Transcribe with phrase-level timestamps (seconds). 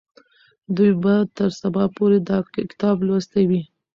[0.75, 3.61] دوی به تر سبا پورې دا کتاب لوستی وي.